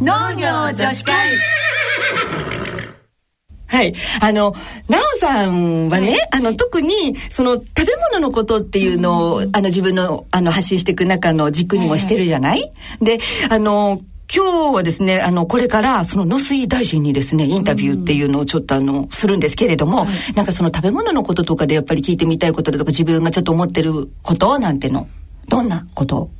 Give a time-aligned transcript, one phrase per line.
[0.00, 1.14] 農業女子会。
[3.68, 3.94] はい。
[4.20, 4.54] あの、
[4.88, 13.18] なおさんはね、はい、あの、特に、その、食べ物のことっていうのを、うん、あの、自分の、あの、発信していく中の軸にもしてるじゃない、はい、で、
[13.50, 14.00] あの、
[14.34, 25.08] 今日はですね、あの、これから、その、野水大臣にですね、インタビューっていうのをちょっとあの、するんですけれども、はい、なんかその食べ物のこととかでやっぱり聞いてみたいことだとか、自分がちょっと思ってることなんての、
[25.48, 26.30] どんなこと？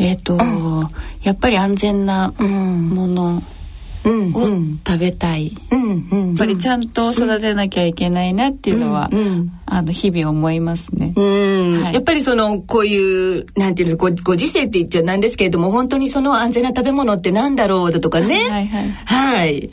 [0.00, 0.88] えっ、ー、と、うん、
[1.22, 3.42] やっぱり安全なもの、うん
[4.02, 4.48] を
[4.86, 5.56] 食べたい、や
[6.34, 9.10] っぱりちゃんと育てなきゃいけないなっていうのは、
[9.66, 18.48] あの日々思いますね、はい、やっぱりそのこういうなんていうのごご時世って言っちゃなんですけれども本当にその安全な食べ物ってなんだろうだとかね。
[18.48, 19.70] はい、はい、はい。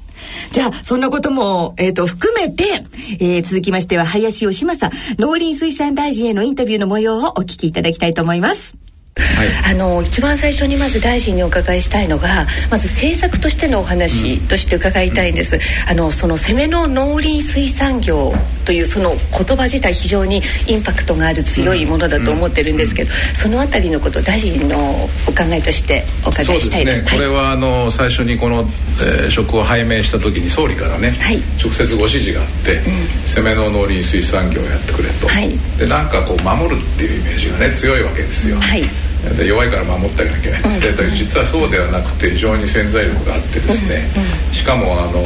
[0.51, 2.83] じゃあ、そんなことも、えっ、ー、と、含めて、
[3.19, 4.89] えー、続きましては、林義正
[5.19, 8.86] 農林水産大臣へのインタビューの模様をお聞きいただきたいと思います。
[9.17, 15.61] はい、あの一番最初にまず大臣にお伺いしたいのがまず政策としてのお話として伺いたいんです、うん、
[15.91, 18.33] あのその攻めの農林水産業
[18.65, 28.61] というその言葉自体非常にインパクトがある強いものだと思ってるんですけど、うんうん、そのあたりのこと大臣のお考えとしてお伺いしたいです、ね、これはあの最初にこの、
[29.01, 32.81] えー、職を拝命した時に総理からね、はい、直接ご指示があって、
[33.25, 44.07] 攻めの農林水産業をやってくれと、はい、でなんかこう守るっていうイメージがね強いわけですよ、はいで弱いから守ってあげなきゃいけない、うん、実はそうではなくて非常に潜在力があってですね、
[44.49, 45.23] うん、しかもあの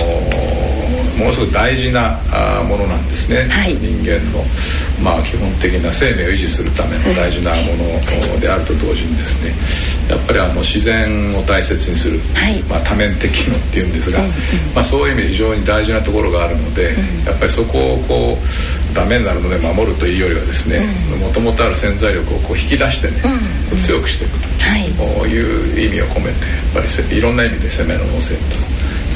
[1.22, 2.18] ものすごく大事な
[2.68, 4.44] ものなんですね、はい、人間の、
[5.02, 9.54] まあ、基本的な生命を維持するための大事なものであると同時にですね
[10.10, 14.20] やっぱりあの自然を大切にする、はい、まあ、多面的のっていうんですが、
[14.76, 16.92] まあ、そういう意味で非常に大事なところがあるので、
[17.26, 20.84] やっぱりそこをこうダメになるので守るというよりはですね
[21.16, 23.22] もともとある潜在力をこう引き出してね、
[23.78, 24.48] 強くしていくと
[25.28, 25.32] い。
[25.32, 26.30] う意味を込めて
[26.76, 28.71] やっぱりいろんな意味で攻めの農政と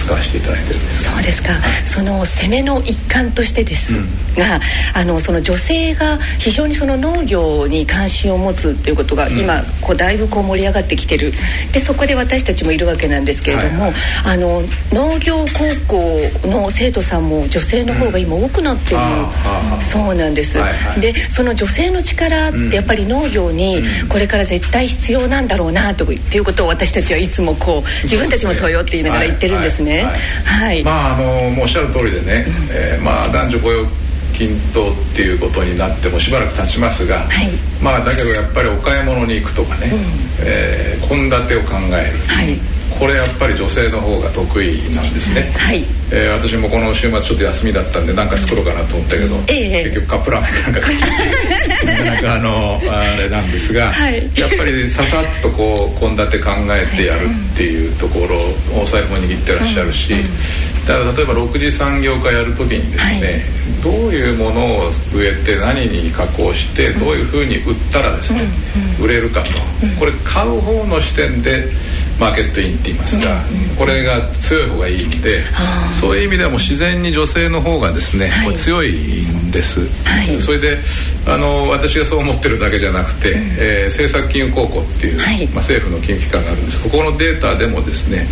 [0.05, 1.49] 使わせていただいてるんですそうですか、
[1.85, 4.61] その攻めの一環としてですが、うん、
[5.01, 11.31] あのその女性が非常にその農業に関心を持つっていうことが今、こうだいぶこう盛り上がってきてる。
[11.73, 13.91] でそこで私たちもいるわけなんですけれども、はい。
[13.91, 15.45] はい、あの農業
[15.87, 30.05] 高校の生徒さんも女性の方が今多くなってる、うん、そうなんです、はいはい、でその女性の力ってやっぱり農業にこれから絶対必要なんだろうなとっていうことを私たちはいつもこう自分たちもそうよって言いながら言ってるんですね、ね。
[30.43, 30.83] はい。
[30.83, 33.85] まああのもうおっしゃる通りでね、うん、えー、まあ男女雇用
[34.33, 37.49] 均等っていうことになってもしばらく経ちますが、はい、
[37.81, 39.99] まあだけどやっぱりお買い物に行くとかね、うん、
[40.45, 42.59] え献、ー、立を考える、はい、
[42.99, 45.83] これやっぱり女性の方が得意なんですね、はい。
[46.11, 50.99] えー、私もこの週末ちょっと休みだったんで何か作ろうかなと思ったけど、えー、結局カップラーメンなんか買っ
[51.79, 58.37] てなかなかあのあれなんですが、 はい、やっぱりささっとこう献立考えてやるっていうところ
[58.79, 60.13] をお財布も握ってらっしゃるし、
[60.87, 63.41] だから例えば6次産業化やる時にですね、はい、
[63.83, 68.47] どういうものを植えて何に加工してどういうふうに売ったらですね、
[69.01, 69.49] 売れるかと、
[69.99, 71.67] これ買う方の視点で
[72.19, 73.41] マーケットインって言いますが、
[73.77, 75.41] これが強い方がいいんで
[75.99, 80.77] そういう意味ではもう自然に女性の方がですね、はい、強いんです、はい、それで
[81.27, 86.83] あの私がそう思ってるだけじゃなくて、えー、政策金融公庫っていう、はい、まあ、政府の金融機関があるんです。
[86.83, 88.27] ここのデータでもですね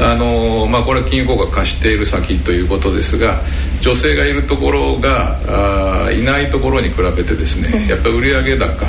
[0.00, 3.40] あの、まあ、これは金融公庫が貸している先ということですが
[3.80, 8.86] 女性がいるところがあいないところに比べてですね、やっぱり売上高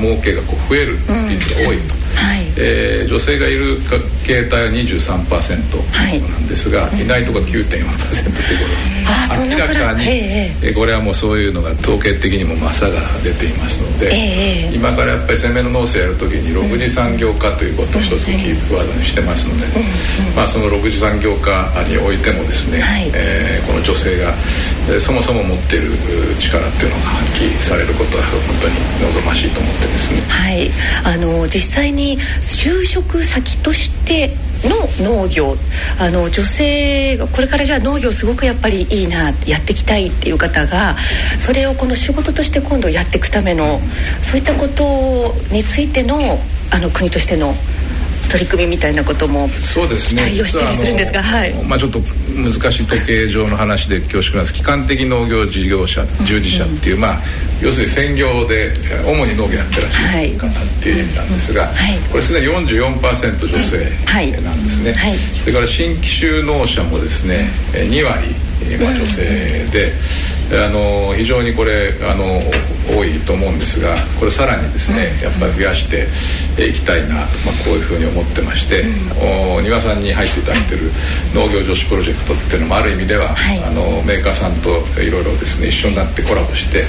[0.00, 0.96] 儲けがこう増える
[1.28, 1.94] 率が多いと。
[2.16, 3.78] はいえー、女性がいる
[4.26, 9.00] 形態は23%なんですが、はい、いないとか9.4%ということで
[9.30, 19.66] 明らかに、えー、これはもうそういうのが統計的にも差が出ていますので、えー、今からやっぱり攻めの農政やるときに6次産業化ということを一つキーワードにしてますので、
[20.34, 24.32] まあ、その6次産業化においてもですね、はい、えー、この女性が
[24.98, 25.90] そもそも持っている
[26.40, 28.74] 力っていうのが発揮されることは本当に
[29.14, 30.20] 望ましいと思ってですね。
[30.28, 30.70] はい、
[31.04, 35.56] あの実際に就職先としての農業
[35.98, 40.96] あの女性がこれからじゃあ農業すごくやっぱりいいなやっていきたいっていう方が
[41.38, 43.80] それをこの仕事として今度やっていくための
[44.22, 46.18] そういったことについての
[46.72, 47.54] あの国としての
[48.30, 50.22] 取り組みみたいなこともそうですね。
[50.30, 51.54] 期待をしたりするんですが、はい。
[51.64, 52.00] まあ、ちょっと
[52.34, 57.18] 難しい統計上の話で恐縮なんです機関的農業事業者従事者っていう、うん、まあ
[57.60, 58.72] 要するに専業で
[59.04, 60.50] 主に農業やってらっしゃる方っ
[60.82, 68.28] ていう意味なんですが、はい、これすでに44%女性なんですね、はい、それから新規就農者もですね2割、
[68.80, 69.22] まあ、女性
[69.72, 69.92] で。
[70.52, 72.40] あの非常にこれあの
[72.90, 76.08] 多いと思うんですがこれさらにですね、やっぱり増やして
[76.58, 78.84] いきたいなと、まあ、こういうふうに思ってまして、
[79.54, 80.90] お庭さんに入っていただいてる
[81.32, 86.82] 農業女子プロジェクトっていうのもある意味では、はい、あのメーカーさんといろいろですね一緒になってコラボして、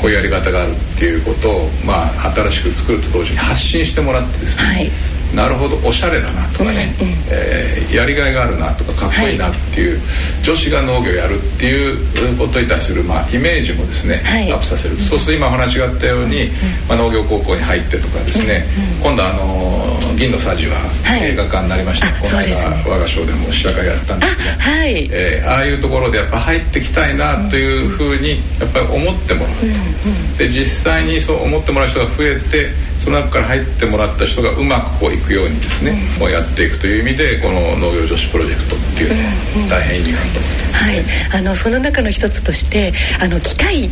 [0.00, 5.16] こういうやり方があるっていうことを、まあ、新しく作ると同時に発信してもらってですね、はい。
[5.34, 10.00] なるほどおしゃれだなとかね、うんうん、えー、やりがいがあるなとかかっこいいなっていう、はい、
[10.46, 16.46] 女子が農業やるっていうことに対する、まあ、イメージもですね、はい、アップさせる、そうすると今お話があったように、
[16.88, 18.64] まあ、農業高校に入ってとかですね、
[19.02, 20.78] 今度あの銀のさじは
[21.20, 22.54] 映画化になりました、この間、
[22.88, 25.08] 我が省でも試写会やったんですがあ,、はい。
[25.10, 29.56] えー、ああいうところでやっぱ入ってきたいなというふうにやっぱり思ってもらう。
[30.36, 32.70] と、で実際にそう思ってもらう人が増えて
[33.06, 42.92] その中から入ってもらった人がうまくこういくようにですね、うん、もうやっていくという意味でこの農業女子プロジェクトっていうのは大変意味があると思ってます、ね、はい、あのその中の一つとして
[43.22, 43.88] あの機械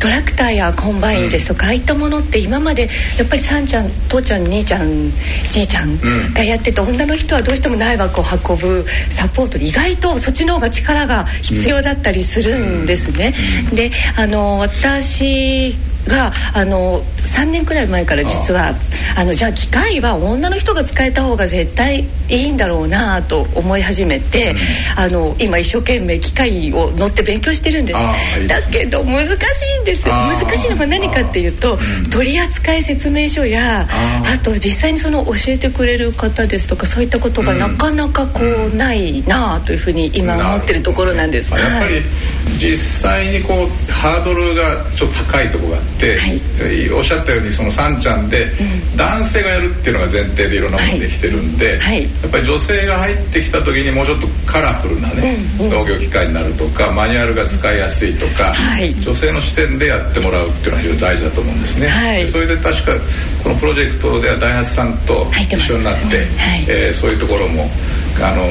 [0.00, 5.10] トラクターやコンバインですとか、うん、ああいったものって今までやっぱりさんちゃん父ちゃん兄ちゃん
[5.50, 5.98] じいちゃん
[6.32, 13.34] がやってて、うん、女の人はどうしても苗箱を運ぶサポートに意外とそっちの方が力が必要だったりするんですね。
[13.68, 15.76] うん、であの私
[16.08, 18.72] があの3年くらい前から実は
[19.16, 24.52] あのじゃあ機械は女の人が使えた方が絶対いいんだろうなと思い始めて、
[24.96, 28.48] うん、あの今一生懸命機械を乗って勉強してるんです。
[28.48, 29.32] だけど難し
[29.78, 30.08] いんです。
[30.08, 31.78] 難しいのが何かっていうと
[32.10, 38.40] 取扱説明書やあと実際にその教えてくれる方ですとかそういったことがなかなかこ
[38.72, 41.52] うないなというふうに今思ってるところなんです。
[41.52, 42.02] やっぱり
[42.58, 46.26] 実際にこうハードルがちょっと高いところがあって、は
[46.70, 48.46] い、おっしゃったようにそのさんちゃんで、
[48.96, 58.54] 男性がやるっていうのが前提でいろんなものできてるんで、はい、やっぱり女性が入ってきた時にもうちょっとカラフルなね、農業機械になるとかマニュアルが使いやすいとか、
[59.00, 62.26] 女性の視点でやってもらうっていうのは非常に大事だと思うんですね。
[62.30, 62.92] それで確か
[63.42, 66.26] このプロジェクトではダイハツさんと一緒になって、
[66.68, 67.68] えー、そういうところも
[68.20, 68.44] あの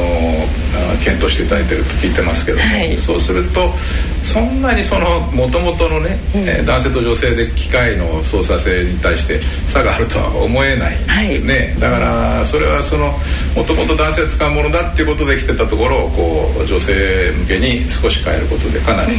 [1.03, 3.73] 検討していただいてると聞いてますけども、はい、そうすると
[4.27, 13.11] そんなにそのもともとのね、うん、えー、男性と女性で機械の操作性に対して差があるとは思えないんですね、はい、だからそれはその
[13.55, 19.15] もともと男性が使うものだっていうことで来てたところをこう女性向けに少し変えることでかなり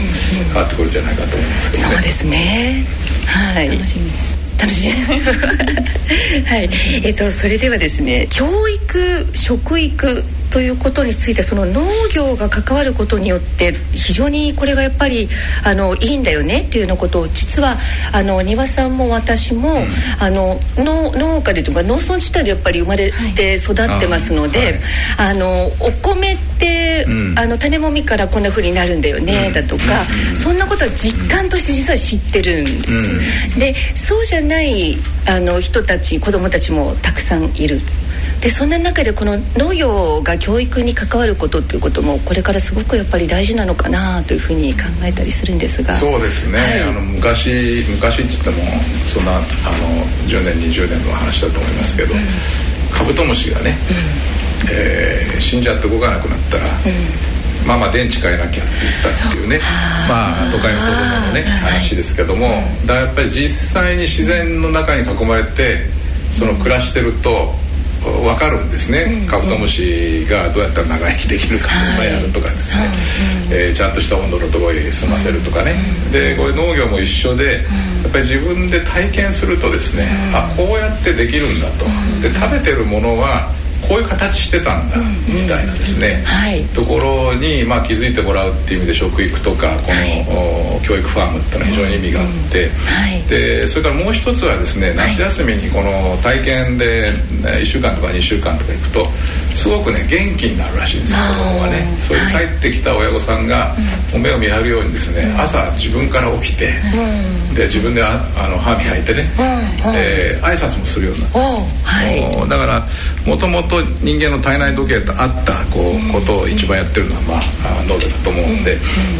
[0.53, 1.95] 変わってくるんじゃないかと思いますけどね。
[1.95, 2.85] そうですね。
[3.27, 3.69] はい。
[3.69, 4.11] 楽しみ。
[4.11, 4.91] です楽しみ。
[6.45, 6.71] はい。
[7.03, 15.29] えっ、ー、とそれではですね教育食育ということについてその農業が関わることによって非常にこれがやっぱり
[15.65, 17.77] あのいいんだよねっていうようなことを実は
[18.13, 19.87] あの庭さんも私も、うん、
[20.21, 24.59] あの農農家でとか農村地帯でやっぱり生まれて育ってますので、
[25.17, 29.83] はい、あのお米って、うん、あの種もみからこんなふうになるんだよね、うん、だとか、
[30.35, 34.97] そんなことは実感として実は知ってるんですでそうじゃない
[35.27, 37.81] あの人たち子どもたちもたくさんいる。
[38.41, 45.93] でそんな中でこの農業が教育に関わることっていうこともこれからすごくやっぱり大事なのかなというふうに考えたりするんですが。
[45.95, 48.57] そうですね、はい、あの昔昔っつっても
[49.07, 49.43] そんなあの
[50.29, 52.21] 10年20年の話だと思いますけど、うん、
[52.93, 53.77] カブトムシがね、
[54.63, 57.39] うん、えー、死んじゃって動かなくなったら、うん。
[57.67, 59.61] ママ電池変えなきゃって言ったっていうね
[60.09, 62.49] まあ都会の子供のね話ですけども
[62.87, 65.85] だやっぱり実際に自然の中に囲まれて
[66.33, 67.53] その暮らしてると
[68.11, 72.89] 分かるんですね、カブトムシがどうやったら長生きできるかさえあるとかですね、はい、
[73.51, 75.75] えー、ちゃんとした温度のところに済ませるとかね、
[76.13, 81.85] でこれ農業も一緒で、やっぱり自分で体験するとですね、あこうやってできるんだと、
[82.21, 83.51] で食べてるものは
[83.89, 97.09] こういう形してたんだ、みたいなですね、はい、ところに、まあ、気づいてもらうっていう意味で食育とかこの、はい、教育ファームってのは非常に意味があって、はい、でそれからもう一つはですね夏休みにこの体験で
[97.43, 99.07] 1週間とか2週間とか行くと
[99.57, 101.99] すごくね元気になるらしいんです子供がね。
[102.07, 103.75] そういう帰ってきた親御さんが、
[104.15, 106.73] 目を見張るようにですね、朝自分から起きて、
[107.55, 109.25] で自分でああの歯磨いてね、
[109.93, 112.87] で挨拶もするようになった、はい、だから
[113.27, 118.77] もともと人間の体内時計と合ったこうことを一番やってるのは、まあ、脳だと思うんで、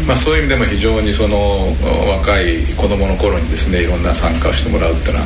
[0.07, 1.73] まあ、そういう意味でも非常にその
[2.07, 5.25] 若い子供の頃にですねいろんな参加をしてもらうっていうのは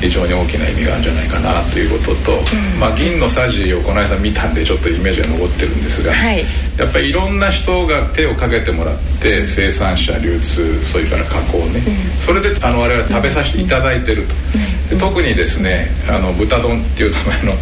[0.00, 2.32] 非常に大きな意味があるんじゃないかなということと、
[2.78, 6.44] まあ、銀のさじをこの間見たんでちょっとイメージが残ってるんですが、はい、
[6.78, 14.34] やっぱりいろんな人が手をかけてもらって生産者流通それから加工ね、うん、それであの我々食べさせていただいてると、
[14.92, 17.52] うん、特にですねあの豚丼っていう名前の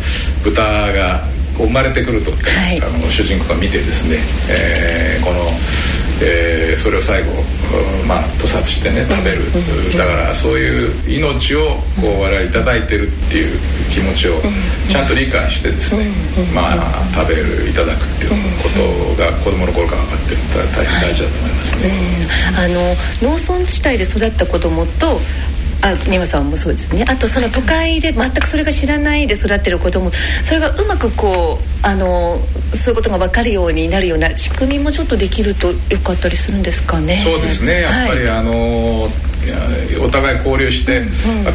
[0.43, 0.63] 豚
[0.93, 1.12] が
[1.57, 4.19] 生まれてくると、はい、あの主人公が見てですね、
[4.49, 5.39] えー、この
[6.25, 7.31] えー、それを最後、
[8.07, 9.39] まあ、屠殺してね食べる、
[9.99, 13.59] だからそういう命をこう我々頂いてるっていう
[13.91, 14.41] 気持ちを
[14.89, 16.07] ちゃんと理解してですね、
[16.55, 18.31] まあ、食べるいただくっていう
[18.63, 22.13] ことが子供の頃から分かってるって大変大事だと思いますね。
[22.55, 25.19] あの農村地帯で育った子供と
[25.83, 27.05] あ丹羽さんもそうですね。
[27.09, 30.11] あとその都会で全くそれが知らないで育ってる子供
[30.45, 32.39] それがうまくこうあの
[32.73, 37.21] そういうことが分かるようになるような仕組みもちょっとできるとよかったりするんですかね。
[37.25, 37.83] そうですね。
[37.83, 39.09] やっぱり、はい、あの
[40.03, 41.09] お互い交流して、うん、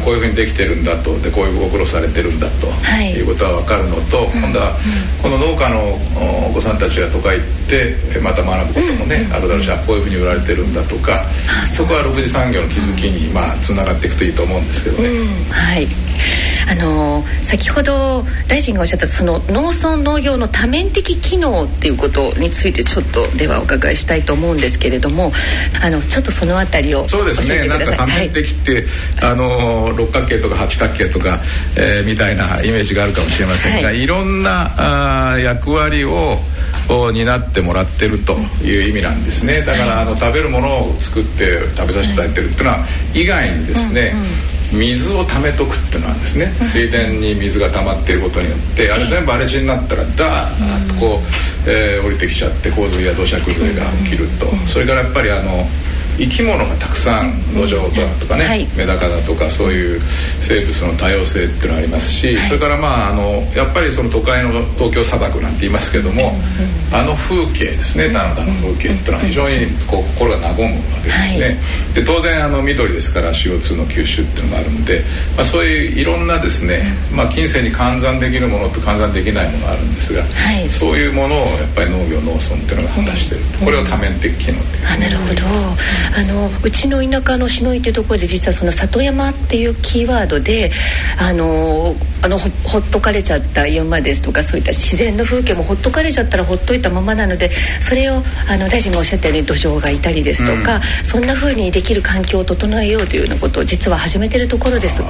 [0.04, 4.76] こういうふうにできてるんだとでこういうご苦労されてるんだと、はい、いうことは分かるのと、うん、今度は、
[5.22, 11.24] この農家のお子さんたちが都会行ってまた学ぶこともね、あるだろうしこういうふうに売られてるんだとか
[11.66, 15.08] そこは6次産業の気づきに、まあ、つながっていくといいと思うんですけどね。
[15.50, 15.86] はい
[16.70, 25.32] あの先ほど大臣がおっしゃったその農村農業の多面的機能っていうことについてちょっとではお伺いしたいと思うんですけれども
[25.82, 27.66] あのちょっとそのあたりをそうですね。
[27.66, 28.84] なんか多面的って、はい、
[29.32, 31.40] あの六角形とか八角形とか、
[31.76, 36.38] えー、みたいなイメージがあるかもしれませんが、はい、いろんなあ役割を
[36.90, 38.34] を担ってもらってると
[38.64, 39.60] いう意味なんですね。
[39.60, 42.78] だからあの食べるものを作って食べさせていただいてるっていうのは
[43.14, 51.20] 以外にですね、うんうん水を溜めとくっていうのはですね水田に水が溜まっていることによってあれ全部荒れ地になったらダーッとこ
[51.66, 54.46] う、えー、降りてきちゃって洪水や土砂崩れが起きると。
[54.66, 55.66] それからやっぱりあの
[56.18, 57.88] 生き物がたくさん土壌
[58.20, 60.00] とかね、はい、メダカだとかそういう
[60.40, 66.32] 生物の多様性っていうのがありますし、はい、それからまああのやっぱりその都会の東京砂漠なんて言いますけども、
[66.90, 70.70] うん、あの風景ですね棚田の風景っていうのは非常にこう心が和むわ
[71.02, 71.50] けですね、は
[71.92, 75.02] い、で当然あの緑ですから CO2 の吸収っていうのがあるんで、
[75.36, 76.82] まあ、そういういろんなですね、
[77.14, 80.24] まあ、近世に換算できるものと換算できないものがあるんですが、
[80.68, 84.86] そういうものをやっぱり農業農村っていうのが果たしてる、これを多面的機能っていう。
[84.88, 90.70] あなるほどあのうちの田舎の篠井ってところで実はその里山っていうキーワードで
[91.20, 97.50] あのあのほっとかれちゃった山ですとかそういった自然の風景もほっとかれちゃったらほっといたままなので
[97.80, 105.02] それをあの大臣がおっしゃったように土壌がいたりですとか、うん、そんな風にできる環境を整えようというようなことを実は始めてるところです。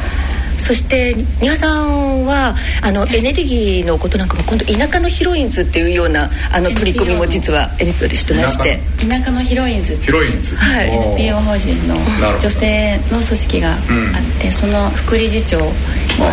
[0.58, 8.80] そして丹羽さんはあの、エネルギーのことなんかも今度田舎のヒロインズっていうようなあの取り組みも実は NPO でしてまして。
[9.08, 9.96] 田舎のヒロインズ。
[9.96, 10.56] ヒロインズ。
[10.56, 10.90] はい。
[10.90, 11.94] NPO 法人の
[12.40, 13.78] 女性の組織があっ
[14.40, 15.72] て、その副理事長を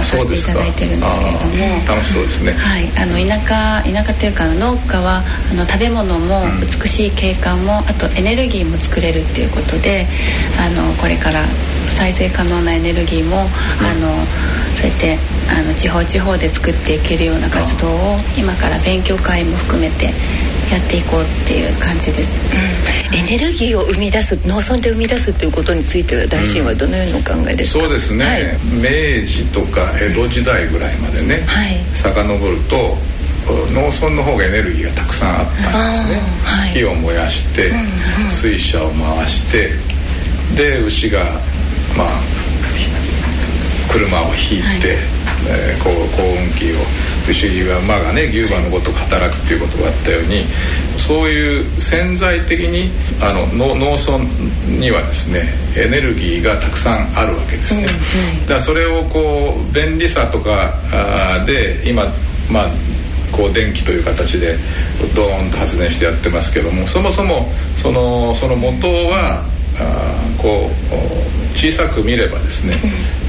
[0.03, 1.85] させていただいてるんですけれども。
[1.87, 2.51] 楽しそうですね。
[2.53, 2.85] はい。
[2.97, 6.43] あの田舎田舎というか農家はあの食べ物も
[6.81, 10.07] 美しい景観も、あとエネルギーも作れるっていうことで
[10.59, 11.41] あのこれから
[11.95, 14.11] 再生可能なエネルギーも、あの
[14.75, 15.17] そうやって
[15.49, 20.05] あの地方地方で作っていけるような活動を今から勉強会も含めて
[20.71, 22.37] やっていこうっていう感じです、
[23.11, 28.43] うん、エネルギーを生み出す農村で生み出すということについては大臣はどのようにお考えですか、うん、そうですね、はい、
[28.81, 32.97] 明治とか江戸時代ぐらいまでね、はい、遡ると
[33.73, 39.69] 農村の方がエネルギーがたくさんあったんですね、はい、火を燃やして、うんうん、水車を回して
[40.55, 41.23] で牛が
[41.97, 42.35] まあ
[43.91, 44.97] 車を引いて、はい、
[45.47, 50.43] えー、こう幸運期を牛は馬がね牛馬のことを働くっていうことがあったように
[50.97, 54.19] そういう潜在的にあの農村
[54.67, 55.43] にはですね
[55.77, 60.73] エネルギーがたくさんあるわけですね、うんうん、だそれをこう便利さとか
[61.45, 62.03] で今
[62.51, 62.67] まあ
[63.31, 64.55] こう電気という形で
[65.15, 67.45] ドーンと発電してやってますけどもそもそも
[67.77, 69.43] そのその元は
[69.77, 72.75] あこう小さく見ればですね、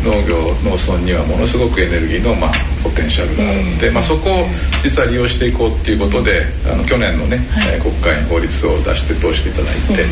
[0.04, 2.50] 農業農村にはものすごくエネルギーの、まあ、
[2.82, 4.46] ポテンシャルがあるので、まあ、そこを
[4.82, 10.04] 実は利用していこうっていうことであの去年のね、はい、国会に法律を出して通していただいて、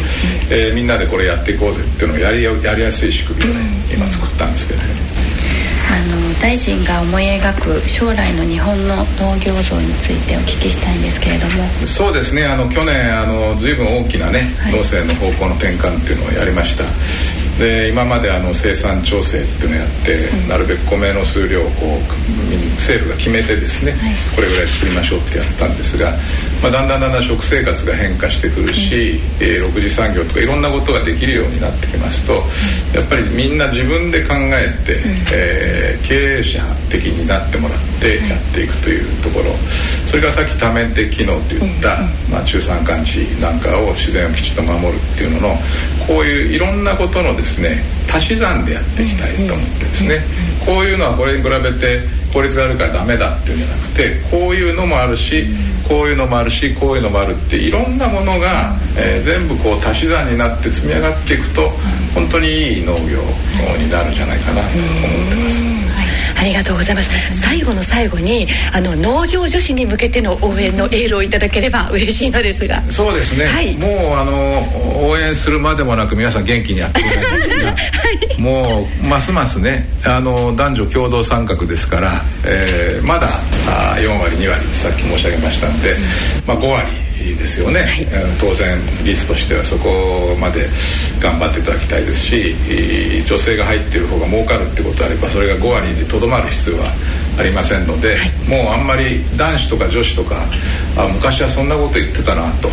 [0.51, 3.61] えー、みんなでこれやっていこうぜっていうのをやりやりやすい仕組みをね
[3.93, 5.15] 今作ったんですけどね。
[5.87, 11.63] あの大臣が思い描く将来の日本の農業像についてお聞きしたいんですけれども。
[11.87, 12.47] そうですね。
[12.47, 16.85] あの去年あの随分大きなね、はい、農政の方向の転換っていうのをやりました
[17.59, 22.25] で今まであの生産調整っていうのをやって、うん、なるべく米の数量をこう
[22.75, 26.13] 政府が決めてですね、はい、これぐらい作りましょうってやってたんですが、
[26.63, 39.53] まあ、だんだんだんだん食生活が変化してくるし、うん、えー、6次産業とかいろんなことができるようになってきますと、うん、やっぱりみんな自分で考えて、うん、えー、経営者的になってもらってやっていくというところ、
[40.07, 41.99] それからさっき多面的機能といった、
[42.31, 45.57] まあ、中山間地なんかを自然をきちっと守るっていうのの
[46.07, 47.83] こういういろんなことのですね
[48.13, 50.21] 足し算でやっていきたいと思ってですね。
[50.65, 55.47] こういうのはこれに比べて法律があるからダメだっていうんじゃなくてこういうのもあるし
[55.89, 61.71] こういうのもあるしこういうのもあるっていろんなものが、えー、全部こう足し算になって積み上がっていくと
[62.13, 63.23] 本当にいい農業
[63.79, 65.74] になるんじゃないかなと思ってます。
[66.45, 67.41] ありがとうございます。
[67.41, 72.83] 最後の最後にあの農業女子に向けての応援のエールをいただければ 嬉しいのですが。
[72.91, 77.75] そうですね、はい、もうあの応援するまでもなく皆さん元気にやってくれるんですが、 は
[78.37, 83.29] い、もうますますねあの男女共同参画ですから、えー、まだ
[83.67, 85.97] あ4割2割ってさっき申し上げましたんで、
[86.47, 86.87] まあ、5割
[87.33, 88.07] ですよね、はい、
[88.39, 90.69] 当然率としてはそこまで
[91.21, 92.55] 頑張っていただきたいですし
[93.27, 96.87] 女性が入っている方が儲かるってことであればそれが5割でとどまる必要は
[97.39, 100.37] ありませんので、はい、もうあんまり男子とか女子とか
[100.97, 102.69] あ昔はそんなこと言ってたなと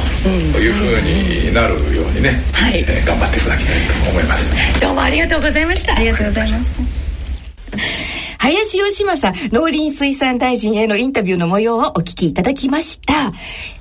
[0.59, 4.53] いうふうになるようにね、はい、えー、頑張っていただきたいと思います。
[4.79, 5.95] どうもありがとうございました。
[5.95, 8.10] ありがとうございました
[8.41, 13.29] 林義正農林水産大臣へのインタビューの模様をお聞きいただきました。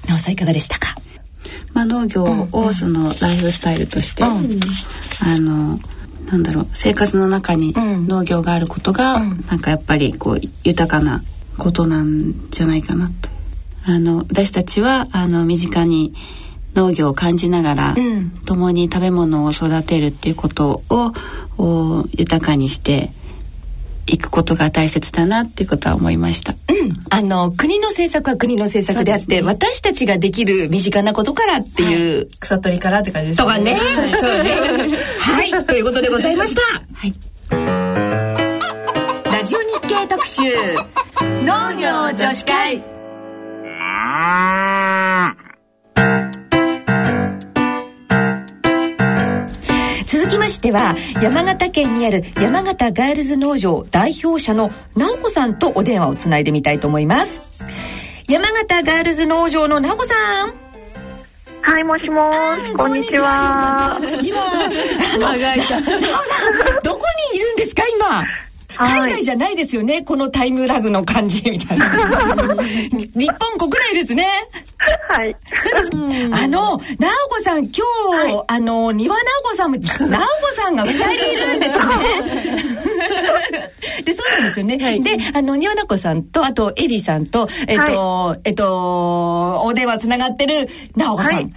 [0.06, 0.96] なおさんいかがでしたか？
[1.72, 4.60] まあ、農業をそのライフスタイルとして、うん、
[5.26, 5.80] あの
[6.26, 11.22] なんだろう生活の中に農業があることが、うん、なんかやっぱりこう豊かな
[11.56, 13.30] ことなんじゃないかなと。
[13.86, 16.12] あの私たちはあの身近に
[16.74, 23.10] 農業を感じながら、うん、共に食べ物を育てるっていうことを豊かにして
[24.10, 26.52] いくことが大切だなっていうことは思いました。
[26.52, 33.46] うん、あの国の政策は国の政策であって、ね、私たちができる身近なことからっていう、はい、草取りからって感じですね。
[33.46, 33.78] とかね、
[34.20, 34.50] そうね。
[35.18, 36.60] はいということでございました。
[36.92, 37.14] はい。
[39.30, 40.42] ラジオ日経特集
[41.22, 42.84] 農業女子会。
[50.50, 57.40] しては山形県にある山形ガールズ農場代表者の直子さんとお電話をつないでみたいと思います。
[58.28, 60.70] 山形ガールズ農場の直子さん。
[61.62, 62.30] はい、もしも
[62.66, 64.00] し、こんにちは。
[64.22, 64.40] 今、
[65.18, 65.60] 長い。
[65.62, 65.84] さん、
[66.82, 68.24] どこにいるんですか、今？
[68.76, 71.86] 海外じゃないですよね、このタイムラグの感じみたいな。
[73.14, 74.26] 日本国内ですね。
[75.08, 75.36] はい。
[75.62, 76.30] そうです。
[76.32, 77.82] あの、直子さん、今日、
[78.34, 81.84] はい、あの、庭直子さんも、直子さんが二人いるんですね。
[84.04, 84.78] で、そうなんですよね。
[84.78, 91.50] はい、で、あの、庭直子さんと、あと、エリさんと、えっと、はい、えっと、お電話つながってる直子さん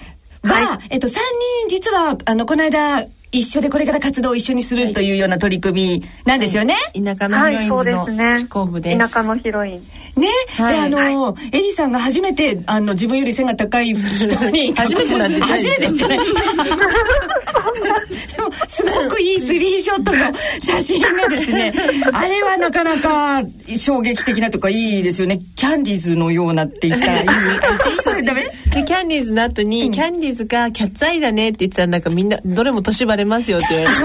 [0.44, 1.24] は、えっと、三
[1.68, 6.76] 人、実は、あの、この間、一緒でこれから活動を一緒にするというような取り組みなんですよね。
[6.76, 9.00] はい、田舎のヒロインズの思考部です。
[9.00, 9.88] 田舎のヒロイン。
[10.16, 16.16] ね、はい、であの、エリさんが初めてあの自分より背が高い人に 初めてなんて初めてってで
[18.42, 21.74] もすごくいいスリーショットの写真がですね
[22.14, 23.42] あれはなかなか
[23.76, 25.40] 衝撃的なとかいいですよね。
[25.56, 27.28] キャンディーズのようなって言ったらいい。
[28.02, 34.04] それダメでキャンディーズの後に、うん、キャンディーズがキャッツアイだねって言ってたらなんかみんなどれも年バレますよって言われて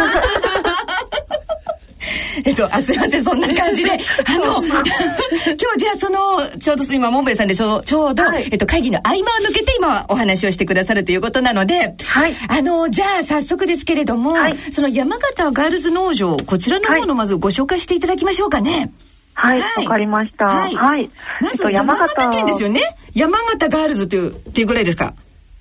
[2.45, 3.91] えっと、あ、すいません、そんな感じで、
[4.27, 12.35] あの、 今日じゃあその、ちょうど今、モンベイさんでちょちょうど、はい、えっと、会議の合間を抜けて今お話をしてくださるということなので、はい。
[12.49, 18.93] あの、じゃあ早速ですけれども、はい、その山形ガールズ農場、こちらの方のまずご紹介していただきましょうかね。
[19.35, 20.47] はい、わ、はい、かりました。
[20.47, 20.75] はい。
[20.75, 22.83] はい、まず、山形県ですよね。
[23.15, 25.15] 山形ガールズという、っていうぐらいですか？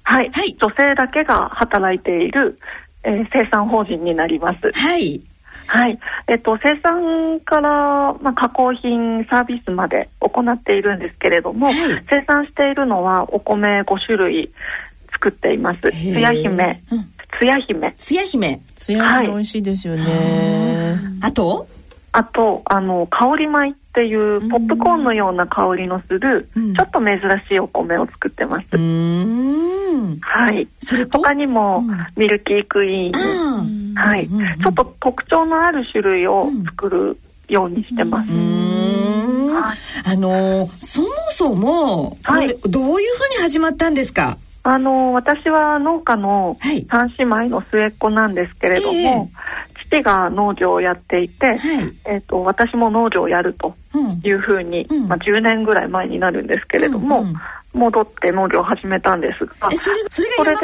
[0.04, 0.30] はい。
[0.32, 0.56] はい。
[0.62, 2.58] 女性だけが働いている、
[3.04, 4.72] えー、生産法人になります。
[4.72, 5.22] はい。
[5.68, 11.76] はい、えっと、生産から、まあ、加工品サービスまで行っているんですけれども、はい、
[12.10, 14.50] 生産しているのはお米5種類
[15.12, 15.82] 作っています。
[15.92, 16.82] つや姫、
[17.38, 17.94] つや姫。
[17.98, 18.62] つや姫。
[18.76, 20.04] つや姫美味しいですよね、
[21.22, 21.68] あと？
[22.14, 23.72] あとあの香り米。
[23.72, 28.68] っていうポップコーンのような香りのする、うん、ちょっと珍しいお米を作ってます。
[28.78, 30.68] はい。
[30.84, 31.84] それ他にも、
[32.16, 38.30] ミルキークイーン、はい、ちょっと特徴のある種類を作るようにしてます。
[38.30, 39.78] はい、
[40.14, 44.38] あのそもそも、はい、どういうふうに始まったんですか？
[44.62, 49.30] あの私は農家の三姉妹の末っ子なんですけれども、はい
[49.89, 51.58] 父が農業をやっていて、はい、
[52.06, 53.76] えーと、私も農業をやると
[54.23, 57.36] いうふうに、ん、まあ、10年ぐらい前になるんですけれども、うんうん、
[57.73, 60.56] 戻って農業を始めたんですがそれ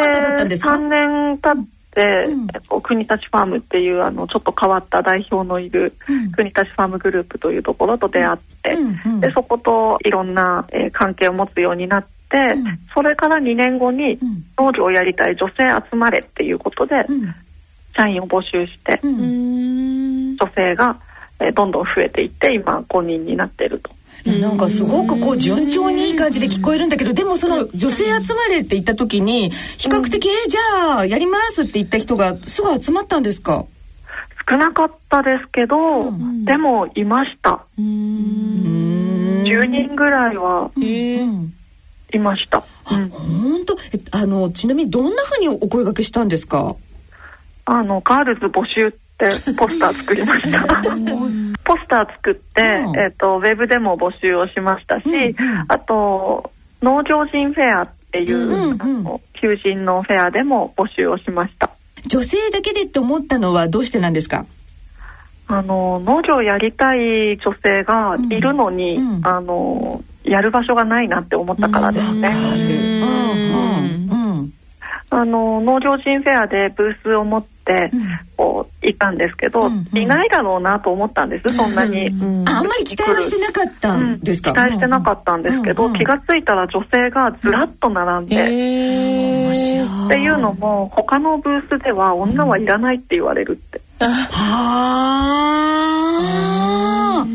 [0.48, 5.94] で3年経って、うん、えっと、国立ファームっていうあのちょっと変わった代表のいる、
[6.36, 8.78] 国立ファームグループというところと出会って、
[9.20, 12.10] でそこといろんな、えー、関係を持つようになって。
[12.96, 14.18] それから2年後に
[14.58, 17.06] 農業をやりたい女性集まれっていうことで、
[17.96, 21.00] 社員を募集して、女性が、
[21.40, 23.92] えー、どんどん増えていって今5人になってると。
[24.26, 33.66] なんかすごくこう順調にいい感じで聞こえるんだけどでもその女性集まれって言った時に比較的、うん、えじゃあやりますって言った人がすぐ集まったんですか？
[34.50, 37.66] 少なかったですけど、うん、でもいました。
[37.78, 40.72] 10人ぐらいは
[42.14, 43.78] いました、うん、本当？
[44.12, 46.78] あのちなみにどんなふうにお声掛けしたんですか？
[47.66, 50.62] あのガールズ募集ってポスター作りました。
[51.64, 55.06] ポスター作って、うん、えっ、ー、とウェブでも募集をしましたし、
[55.68, 61.70] あと農業人フェアっていう、うん求人のフェアでも募集をしました。
[62.06, 64.46] 女性だけでって思ったのはどうしてなんですか？
[65.48, 69.16] あの農業やりたい女性がいるのに、うん。
[69.18, 72.30] うん、あのやる場所がないなって思ったからですね。
[75.10, 77.92] あの農業人フェアでブースを持って
[78.38, 82.42] こう行ったんですけど、うんうん、いないだろうなと思ったんですそんなに、うん。
[82.42, 88.46] うん、あんまり期待はしてなかったんですか、うん、期待してなかったんですけど、うんうん、気が付いたら女性がずらっと並んで、うん、
[90.06, 93.82] っていうのも他のブースでは女はいらないって言われるって。
[94.00, 94.10] は
[97.22, 97.26] あ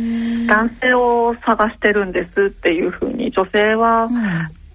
[0.48, 4.08] 男性を探してるんですっていうふうに女性は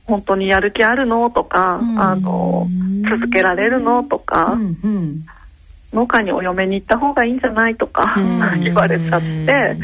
[0.05, 1.31] 本当にやる気あるの？
[1.31, 2.67] とか、うん、あの
[3.09, 4.03] 続けられるの？
[4.03, 5.25] とか、うんうん、
[5.93, 8.21] 農家にお嫁に行った方がいいんじゃないとか、う
[8.57, 9.77] ん、言われちゃって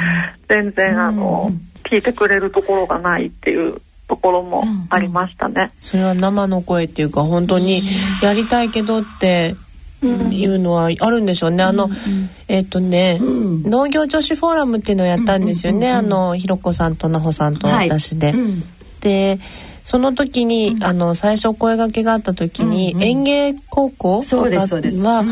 [0.47, 1.51] 全然あの、
[1.83, 5.71] 聞いてくれるところがないっていうところもありましたね。
[5.79, 7.81] それは生の声っていうか本当に
[8.21, 9.55] やりたいけどって
[10.01, 11.63] いうのはあるんでしょうね。
[11.63, 15.91] あの、うんうん、えっ、ー、とね、うん、農業女子フォーラムっていうのをやったんですよね。
[15.91, 18.27] うんうんうん、あのひろこさんとなほさんと私で。
[18.27, 18.63] はいうん、
[19.01, 19.39] で。
[19.89, 25.01] その時に、うん、あの最初声掛けがあった時に、うんうん、園芸高校そうですそうです。
[25.01, 25.23] は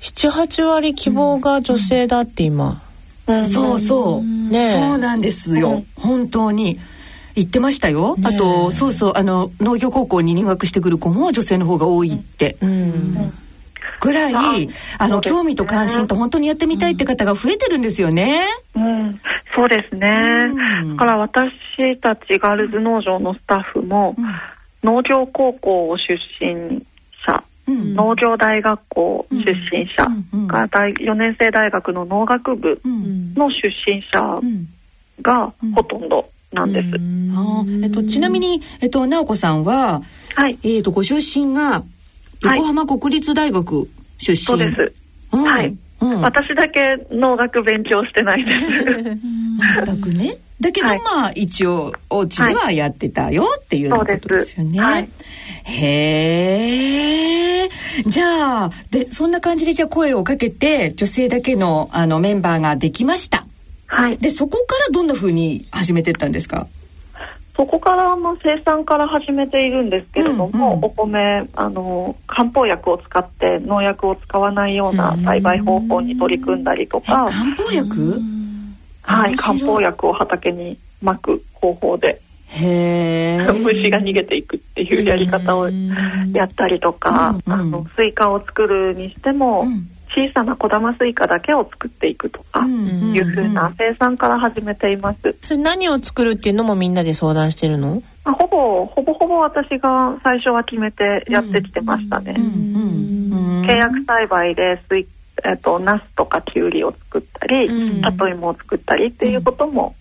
[0.00, 2.80] 78、割希望が女性だって今、
[3.26, 6.78] うん、そうそう、ね、そうなんですよ、本当に。
[7.34, 13.32] 言ってましたよ、あとそうそうあの農業高校に入学してくる子も女性の方が多いって、うん
[14.00, 18.44] ぐらいあの、興味と関心と本当にやってみたいって方が増えてるんですよね。
[18.74, 19.20] うん、
[19.54, 20.08] そうですね。
[20.90, 21.50] だから私
[22.00, 24.14] たちガールズ農場のスタッフも、
[24.82, 26.82] 農業高校出身
[27.26, 30.06] 者、うん、農業大学校出身者
[30.46, 34.40] が大4年生大学の農学部の出身者
[35.20, 36.88] がほとんどなんです。
[37.82, 40.00] えっと、ちなみに、えっと、直子さんは、
[40.34, 41.82] はい、えっと、ご出身が
[42.40, 44.92] 横浜国立大学出身、そうです、
[45.32, 48.60] うん、はい、うん、私だけ農学勉強してないです。
[49.84, 50.36] 全くね。
[50.60, 55.08] だけど、はい、まあ一応お家ではやってたよっていうようなことですよね、はい、
[55.64, 57.68] へえ
[58.06, 63.46] じゃあでそんな感じでじゃあ声をかけて女性だけのあのメンバーができました。
[63.86, 64.18] はい。
[64.18, 66.66] でそこからどんなふうに始めてったんですか？
[67.58, 77.26] そこからの生産から始めているんですけれども、うんうん、お米あの漢方薬を使って農薬を使わないような栽培方法に取り組んだりとか。
[77.28, 78.20] 漢方薬？
[79.02, 82.20] はい漢方薬を畑にまく方法で
[82.60, 85.68] へ 虫が逃げていくっていうやり方を
[86.32, 95.36] やったりとか、うんうん、あのスイカを作るにしても、うん小さな小玉スイカだけを作っていくとかいうふうな生産から始めています。
[95.42, 98.02] それ何を作るっていうのもみんなで相談してるの？
[98.24, 102.34] あほぼほぼほぼ私が最初は決めてやってきてましたね。
[102.34, 105.06] 契約栽培でスイ
[105.44, 109.94] えっ、ー、とナスとかキュウリを作ったり、里芋を作ったりっていうことも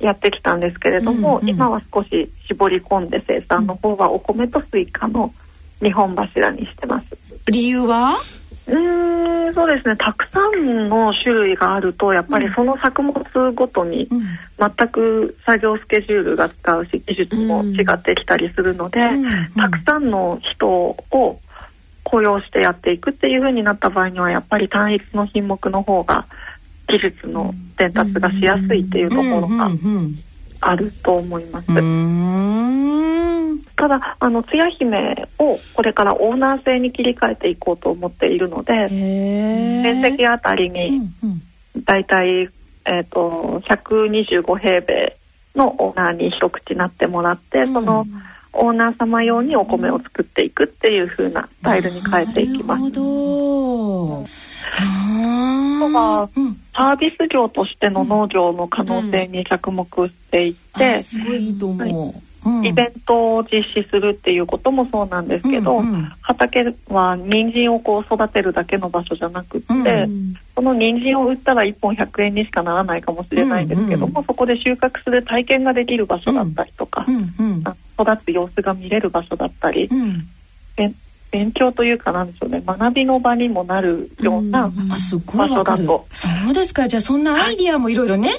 [0.00, 5.34] やってきたんですけれども、今は少し絞り込んで生産の方はお米とスイカの
[5.80, 7.06] 2本柱にしてます。
[7.48, 8.14] 理由は？
[8.68, 9.96] うんそうですね。
[9.96, 14.08] たくさんの種類があるとやっぱりその作物ごとに
[14.58, 19.00] 全く作業スケジュールが違うし技術も違ってきたりするので、
[19.56, 20.96] たくさんの人を
[22.04, 26.26] 雇用してやっていくっていう風になった場合にはやっぱり単一の品目の方が
[26.88, 29.70] 技術の伝達がしやすいっていうところが
[30.60, 31.66] あると思います。
[33.76, 41.08] ただあのつや姫をこれからオーナー制に切り替えていこうと思っているので面積あたりに
[41.84, 45.16] だいたい、えーと、125平米
[45.54, 48.04] のオーナーに一口なってもらって、うん、その
[48.52, 52.84] オーナー様用にお米を作っていくっていう風なスタイルに変えていきます。
[52.86, 54.24] あと
[55.92, 56.28] は、
[56.78, 62.68] サービス業としての農業の可能性に着目していって、すごいいいと思う、はい。
[62.68, 79.90] イベントを実施するっていうこともそうなんですけど、うんうん、畑は人参をこう育てるだけの場所じゃなくって、うんうん、その人参を売ったら1本100円にしかならないかもしれないんですけども、うんうん、そこで収穫する体験ができる場所だったりとか、うんうん、育つ様子が見れる場所だったり、
[81.30, 82.62] 勉強というかなんでしょうね。
[82.64, 86.88] 学びの場にもなるような場所だと、そうですか。
[86.88, 88.34] じゃあそんなアイディアもいろいろね。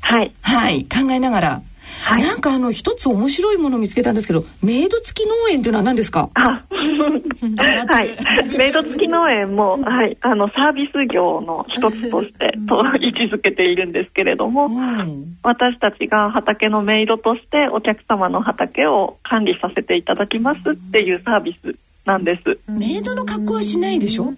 [0.00, 1.62] はい、はい、考えながら。
[2.02, 6.28] はい、なんかあの一つ面白いものを見つけたんですけどメイド付き農園というのは何ですか？
[6.34, 8.58] はい。
[8.58, 21.74] メイド付き農園も、はい、あのサービス業の一つとしてと位置づけているんですけれども、うん、私たちが畑のメイドとしてお客様の畑を管理させていただきますっていうサービス
[22.04, 22.58] なんです。
[22.70, 24.32] メイドの格好はしないでしょ？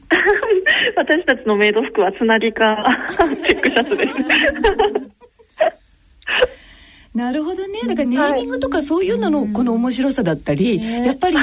[0.97, 2.63] 私たちのメイド服はつなぎか
[3.47, 4.13] チェックシャツです。
[7.15, 7.81] なるほどね。
[7.87, 11.37] だからネーミングとかそういうののこの面白さだったり、やっぱり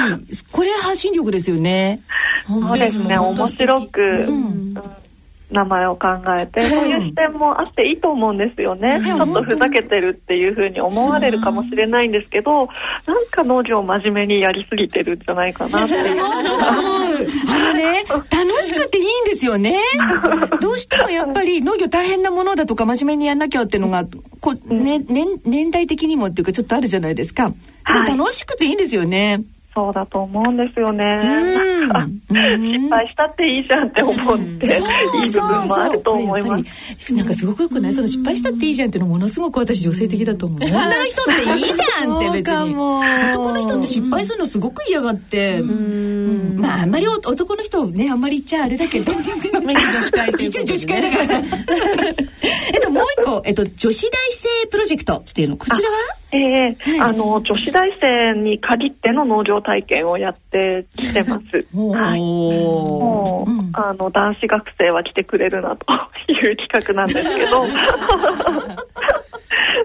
[0.52, 2.00] これ発信力ですよね。
[2.46, 3.18] そうですね。
[3.18, 4.74] 面白く、うん
[5.50, 12.68] 名前を考えて、そういう視点もあっていいと思うんですよね、ちょっとふざけてるっていうふうに思われるかもしれないんですけど
[13.06, 16.24] なんか農業真面目にやりすぎてるんじゃないかなっていう。
[16.24, 19.78] あのね楽しくていいんですよね。
[20.60, 24.04] どうしてもやっぱり農業大変なものだとか真面目にやんなきゃっていうのが
[24.40, 27.52] こう、ね、年年代的にもっていうかちょっとあるじゃないですか、
[27.84, 29.42] 楽しくていいんですよね
[29.74, 31.04] そうだと思うんですよね。
[31.88, 36.58] 失敗したっていいじゃんって思って、いい部分もあると思いま
[36.98, 37.12] す。
[37.12, 37.94] なんかすごくよくない？
[37.94, 40.58] その失敗したっていいじゃんっていうのものすごく私女性的だと思う。
[40.64, 42.76] 女の人っていいじゃんって別に。
[42.76, 45.60] 男の人って失敗するのすごく嫌がって。
[45.62, 49.12] まああんまり男の人ねあんまり言っちゃあれだけど。
[49.12, 51.38] 女子会一応女子会だから。
[52.72, 55.96] えっともう一個えっと女子大生プロジェクトっていうのこちらは？
[56.36, 61.64] えー、はい、あの女子大生に限っての農業体験をやってきてます。
[61.76, 65.86] はい、もう、うん、あの男子学生は来てくれるなと
[66.32, 67.64] いう企画なんですけど、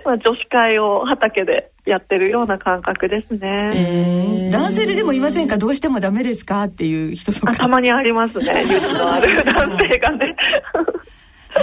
[0.06, 3.72] まあ女子会を畑でやってるような感覚ですね。
[3.76, 5.58] えー、男性ででもいませんか？
[5.58, 6.64] どうしてもダメですか？
[6.64, 7.54] っていう人とか。
[7.56, 8.46] たまにありますね。
[8.64, 10.36] 勇気のある男性がね。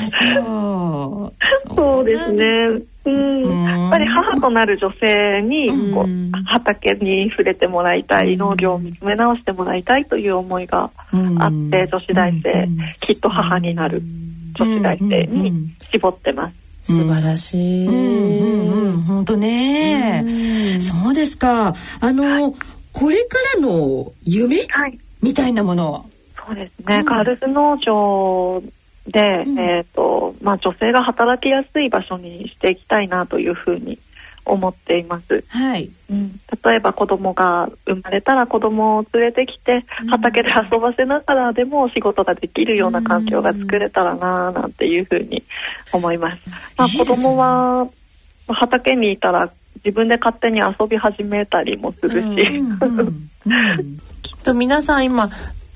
[0.08, 1.32] そ
[1.70, 1.74] う。
[1.74, 2.44] そうですね。
[3.06, 3.55] うん、
[3.86, 6.06] やっぱり母となる女性にこう、
[6.46, 10.90] 畑に触れてもらいたい、農業を見つめ直してもらいたいという思いが
[11.38, 12.68] あって、女子大生、
[13.00, 14.02] きっと母になる
[14.54, 15.52] 女子大生に
[15.90, 16.94] 絞ってます。
[16.94, 17.88] 素晴らしい。
[19.06, 20.24] 本当ね、
[20.80, 21.74] そうですか。
[22.00, 22.54] あの
[22.92, 26.06] これからの夢、はい、みたいなもの。
[26.46, 27.02] そうですね。
[27.04, 28.62] ガールズ農場
[29.08, 33.98] で、うん、えっ、ー、とまあ女性が働きやすい場所にしていきたいなというふうに
[34.46, 35.44] 思っています。
[35.48, 35.90] はい。
[36.10, 45.42] うん、例えば子供が生まれたら子供を連れてきて畑で遊ばせながらでも仕事ができるような環境が作れたらななんていうふうに
[45.92, 46.42] 思います。
[46.76, 47.88] まあ子供は
[48.48, 49.50] 畑にいたら
[49.84, 52.62] 自分で勝手に遊び始めたりもするし。
[54.22, 55.30] きっと皆さん今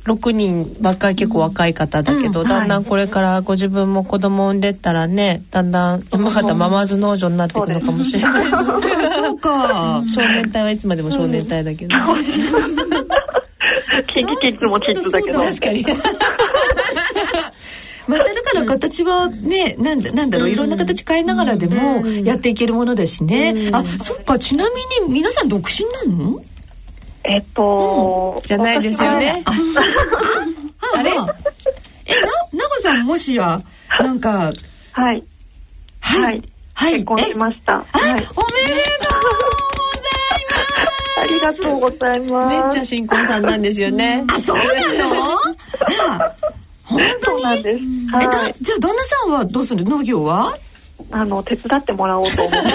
[0.05, 8.57] 6人ばっかり結構若い方だけど、うん、だんだんこれからご自分も子供産んでったらねだんだん山形ママズ農場になっていくのかもしれないし。
[8.65, 10.03] そうか。
[10.07, 12.03] 少年隊はいつまでも少年隊だけど、うん、
[14.07, 15.41] キンキキッズもキッズだけど。
[15.41, 15.85] 確かに。
[18.09, 26.43] まただから形はねなんだなんだろういろんな形変えながらでもやっていけるものだしね、あそっかちなみに皆さん独身なの？
[27.31, 29.45] えっと、うん、じゃないですよね。
[30.97, 33.63] あれえ、な、なごさんもしや、
[34.01, 34.53] なんか。
[34.91, 35.23] はい。
[36.01, 36.43] はい。
[36.75, 36.93] はい。
[36.95, 37.75] 結婚しました。
[37.75, 37.87] はい。
[38.03, 39.49] おめでとうご
[39.93, 41.21] ざいます。
[41.21, 42.47] ありがとうございます。
[42.49, 44.25] めっちゃ新婚さんなんですよね。
[44.27, 45.39] あ、そうなの
[46.83, 47.85] 本当になんです。
[48.13, 50.59] はい、え、だ、じゃあ旦那さんはどうする農業は
[51.13, 52.69] あの、手伝ってもらおうと思って。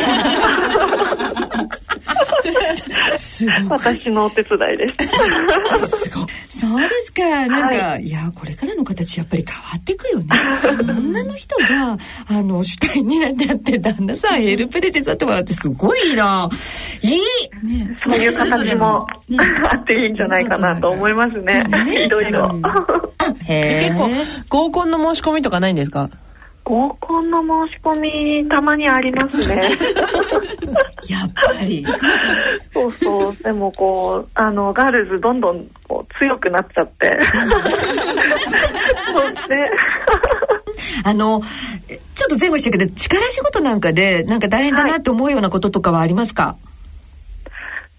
[3.69, 6.03] 私のお手伝いです。
[6.03, 7.47] すごそうですか。
[7.47, 10.27] なんか、はい、いやこれからの形やっぱり変わっていくよね。
[10.97, 11.97] 女の人が
[12.27, 16.49] あの主体になってやって旦那さんヘルプで手伝ってもらってすごいな。
[17.01, 17.19] いい。
[17.67, 19.37] ね、そういう形も、ね、
[19.71, 21.63] あっていいんじゃないかなと思いますね。
[21.63, 22.49] ねいろいろ。
[23.47, 24.09] 結構
[24.49, 26.09] 合コンの申し込みとかないんですか？
[26.65, 29.69] 合コンの申し込みたまにありますね。
[31.07, 31.85] やっぱり。
[32.73, 33.35] そうそう。
[33.43, 37.19] でもこう、あの、ガールズどんどんこう強くなっちゃって。
[39.13, 39.69] そうね。
[41.03, 41.39] あの、
[42.15, 46.55] ちょっと前後したけど、力仕事なんかで、なんか大変だなって思うようなこととかはありますか、は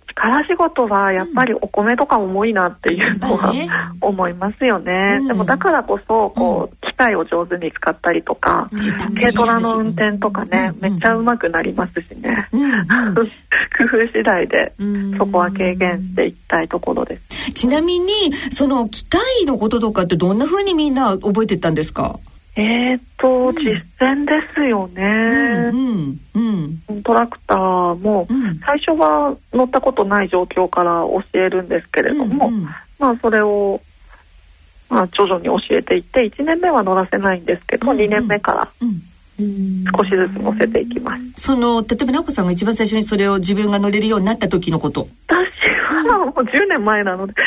[0.09, 3.69] い、力仕事はやっぱりお米とか重いなっていうのは、ね、
[4.01, 8.69] 思いますよね、うん、でもだからこそこう、機械を上手に使ったりとか、
[9.15, 12.49] 軽トラの運転とかね、めっちゃうまくなりますしね、
[13.15, 14.73] 工夫次第で
[15.19, 17.53] そこは軽減していきたいところです。
[17.53, 22.19] ちなみにその機械のこととかってどんなふうにみんな覚えてたんですか？
[22.59, 25.03] えーと、うん、実践ですよね、
[25.75, 26.19] うん。
[26.35, 26.79] うん。
[26.89, 28.27] うん、トラクターも、
[28.65, 32.63] 最初は乗ったことない状況から教えるんですけれども、うんうん、
[32.99, 33.83] まあそれを、
[34.89, 38.69] まあ、徐々に教えていって1年目は乗らせないんですけど、うんうん、2年目から
[39.93, 41.41] 少しずつ乗せていきます。
[41.41, 45.09] その例えば直子さんが一番最初にそれを自分が乗れるようになった時のこと。
[45.29, 47.35] 私はもう10年前なので。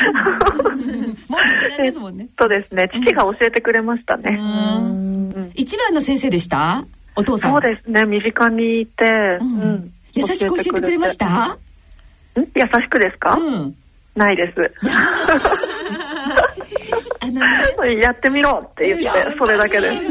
[1.29, 2.27] もうベテランですもんね。
[2.37, 2.89] そうですね。
[2.93, 4.39] 父が教えてくれましたね。
[5.55, 6.85] 一番の先生でした？
[7.15, 7.53] お父さん。
[7.53, 8.03] そうですね。
[8.05, 11.57] 身近にいて、うん、優しく教えてくれました？
[12.35, 13.75] 優しくですか、うん、
[14.19, 14.71] ないです。
[17.21, 20.01] あの、ね、 やってみろって言ってそれだけです。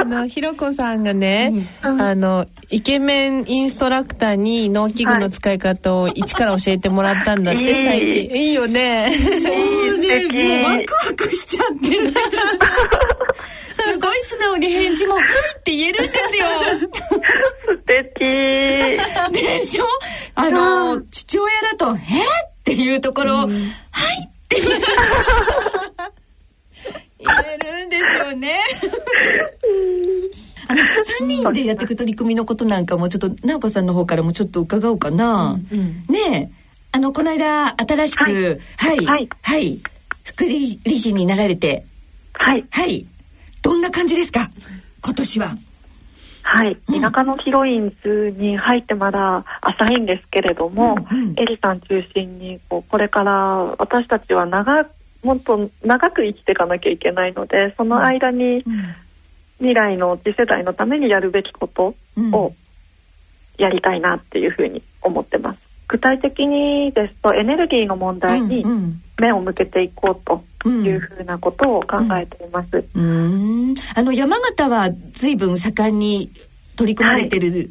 [0.00, 9.10] あのひろこさんがね、うん、あのイケメンインストラクターに農機具の使い方を一から教えてもらったんだって、はい、最近いいよね。
[9.10, 11.96] もうねもうワクワクしちゃって。
[13.80, 15.24] すごい素直に返事も「はい」
[15.56, 16.46] って言えるんですよ。
[17.64, 18.20] 素敵
[19.32, 19.84] でしょ？
[20.34, 21.96] あの父親だと「え？
[21.96, 21.98] っ?」
[22.68, 23.50] っていうところを「はい」
[24.28, 24.56] って。
[27.20, 28.60] 言えるんですよね。
[30.68, 30.82] あの
[31.20, 35.58] 3人でやっていく取り組みのことなんかもちょっと直子さんの方からもちょっと伺おうかな。
[35.72, 36.52] うんうん、ね
[36.92, 39.80] あのこの間新しく、はい、はい、はい、
[40.24, 41.84] 副理事になられて、
[42.34, 43.06] はい、はい、
[43.62, 44.50] どんな感じですか？
[45.02, 45.56] 今年は。
[46.50, 53.32] はい、田舎のヒロインズに入ってまだ浅いんですけれども、うんうん、エリさん中心にこうこれから
[53.78, 54.88] 私たちは長
[55.22, 58.64] もっと長く生きていかなきゃいけないのでその間に
[59.58, 61.94] 未来の次世代のためにやるべきこと
[62.32, 62.54] を
[63.58, 65.60] やりたいなっていうふうに思ってます。
[65.86, 68.64] 具体的にですとエネルギーの問題に
[69.18, 72.84] 目を向けていこうというふうなことを考えています。
[72.94, 76.30] うん、あの山形は随分盛んに
[76.76, 77.70] 取り組まれてる、はい、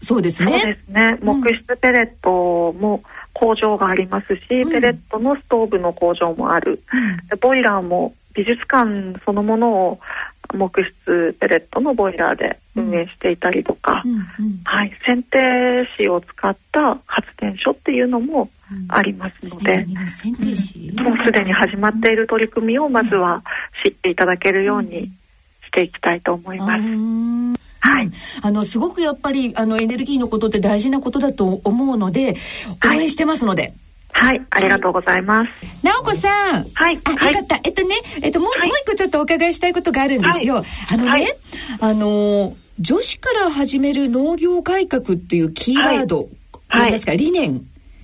[0.00, 0.60] そうですね。
[0.60, 1.18] そうですね。
[1.22, 6.82] 木質ペレットも工場がありますし、うん、ペレットのストーブの工場もある。
[7.30, 10.00] うん、ボイラーも美術館そのものを
[10.54, 14.22] 木質ペレットのボイラーで運営していたりとか、うんうん、
[14.64, 18.50] はい、剪定紙を使った発電所っていうのも
[18.88, 23.42] ありますので、うん、もうすでに始まっている取り組みをまずは
[23.84, 25.10] 知っていただけるように
[25.66, 26.82] していきたいと思います。
[27.80, 28.10] はい、
[28.42, 32.34] あのすごくやっぱりあのエネルギーのことって大事なことだと思うので
[32.82, 33.62] 応援してますので。
[33.62, 33.74] はい
[34.16, 35.50] はい、ありがとうございます。
[35.82, 36.64] 直子さん。
[36.72, 37.00] はい。
[37.04, 37.60] あ、よかった。
[37.64, 40.64] えっとね、えっと、もう、もう一個ちょっとお伺いしたいことがあるんですよ。
[40.92, 41.36] あのね、
[41.80, 46.28] あの、女子から始める農業改革っていうキーワード、
[46.68, 47.60] はい、ますか、理念。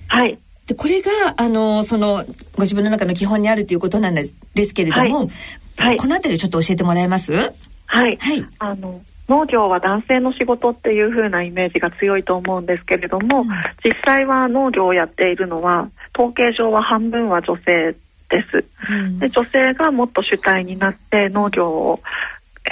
[0.09, 0.37] はい。
[0.67, 5.29] で、これが、あの、その、ご自分の中の基本にあるということなんですですけれども、
[5.77, 5.97] はい。
[5.97, 7.33] このあたりちょっと教えてもらえます？
[7.33, 8.17] はい。
[8.17, 8.45] はい。
[8.59, 13.47] あの、農業は男性の仕事っていう風なイメージが強いと思うんですけれども、うん、
[13.83, 17.95] 実際は農業をやっているのは統計上は半分は女性
[18.29, 18.65] です。
[18.89, 22.01] うん、で女性がもっと主体になって農業を、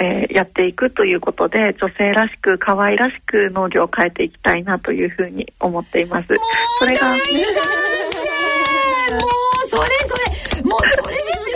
[0.00, 6.28] えー、やっていくということで女性らしく可愛らしく農業を変えていきたいなというふうに思っています。
[6.78, 7.18] それがもう
[9.68, 9.88] それ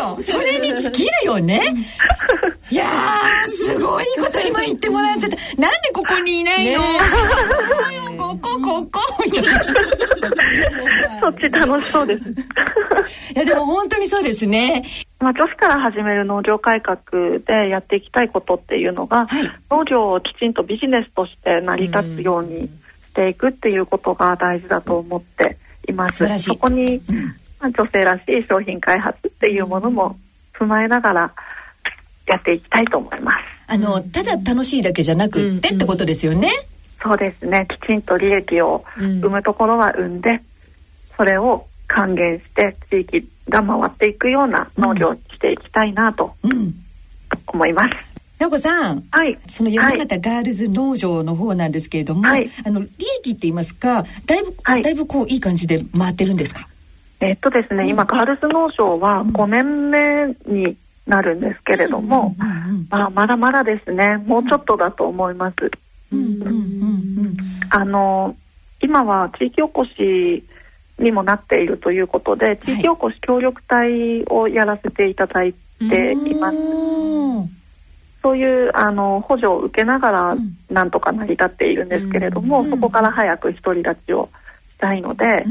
[0.05, 0.39] それですよ。
[0.39, 1.63] それに尽きるよね。
[2.71, 2.87] いや
[3.49, 5.37] すごいこと今言ってもらっちゃった。
[5.61, 6.99] なんでここにいないの、ね、
[8.17, 9.53] ここここみたいな。
[11.21, 12.31] そっち楽しそうです。
[12.31, 12.35] い
[13.35, 14.83] やでも本当にそうですね。
[15.21, 16.99] まあ、女子から始める農業改革
[17.47, 22.71] でやっていきたいことっていうのが、はい、農業をきちんとビジネスとして成り立つようにし
[23.15, 25.57] ていくっていうことが大事だと思って
[25.89, 26.27] います。
[26.39, 30.17] そこに、まあ、女性らしい商品開発っていうものも
[30.53, 31.33] 踏まえながら
[32.27, 33.45] やっていきたいと思います。
[33.67, 36.51] あの、ただ楽しいだけじゃなくってってことですよね。
[37.03, 37.67] そうですね。
[37.69, 40.41] きちんと利益を生むところは生んで、
[41.17, 46.35] それを還元して地域が回っていくような農業をしていきたいなと
[47.47, 47.95] 思います。
[48.39, 52.89] 直子さん、はい、その山形ガールズ農場の方なんですけれども、はい、あの利
[53.21, 56.67] 益って言いますか、だいぶ、はい、だいぶこういい感じで回ってるんですか？
[57.25, 62.37] えっとですね、今ガールズ農場は5年目になるんですけれども、
[62.91, 65.71] まあ、まだまだですねもうちょっとだと思います。
[67.71, 68.37] あの
[68.83, 70.45] 今は地域おこし
[70.99, 76.59] にもなっているということで、地域おこし協力隊をやらせていただいています。
[78.23, 80.37] そういうあの補助を受けながら
[80.71, 84.29] なんとか成り立っているんですけれども、そこから早く独り立ちを
[84.75, 85.45] したいので、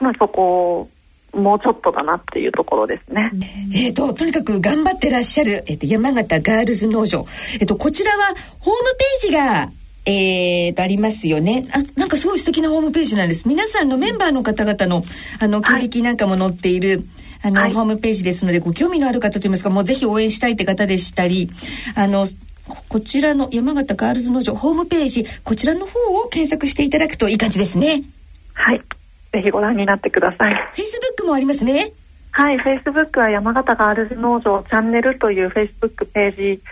[0.00, 0.88] まあ、そこ
[1.34, 3.30] をもうちょっとだなっていうところですね。
[3.74, 7.26] えっ、ー、と、とにかく頑張ってらっしゃる、えっ、ー、と、山形ガールズ農場。
[7.54, 9.70] えっ、ー、と、こちらはホームページが
[10.08, 11.66] えー、とありますよね。
[11.72, 13.48] あなんかすごい素敵なホームページなんです。
[13.48, 15.04] 皆さんのメンバーの方々の
[15.40, 17.04] あの経歴なんかも載っている、
[17.40, 21.50] はい、あの、はい、ホームページですのでご興味のある方といいますかもうぜひ応援したいって方でしたり
[21.96, 22.24] あの
[22.88, 28.04] こちらの山形ガールズ農場ホームページこちらの方を検索していただくといい感じですね。
[28.54, 28.82] はい
[29.36, 31.92] ぜひご覧になってくださいフェイスブックもありますね
[32.30, 36.62] はいフェイスブックは山形ガールズ農場チャンネルというフェイスブックページ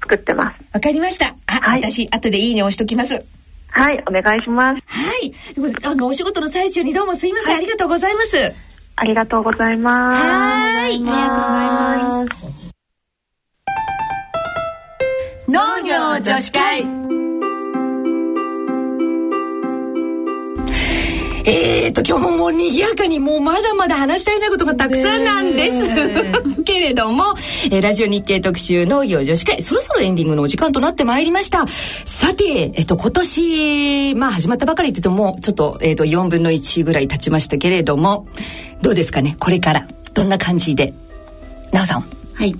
[0.00, 0.64] 作ってます。
[0.72, 1.34] わかりました。
[1.46, 3.24] あ、はい、私後でいいね押しときます。
[3.68, 4.82] はい、お願いします。
[4.86, 5.32] はい。
[5.84, 8.52] あのお仕事の最中にどうもすいません、はい、ありがとうございます。
[8.96, 10.22] ありがとうございます。
[10.22, 11.14] はい、ありがとうご
[11.52, 12.72] ざいます。
[15.48, 16.99] 農業女子会。
[21.52, 26.62] えーと、今日ももう賑やかにもうまだまだ話したいなことがたくさんなんです。
[26.62, 27.34] けれども、
[27.64, 31.66] えー、ラジオ日経特集農業女子会、そろそろエンディングのお時間となってまいりました。
[32.04, 38.28] さて、えっ、ー、と、今年、まあ始まったばかりって言っても、ちょっと、えっ、ー、と、4分の1ぐらい経ちましたけれども、
[38.82, 39.88] どうですかね、これから。
[40.14, 40.94] どんな感じで？
[41.72, 42.04] なおさん。
[42.34, 42.54] はい。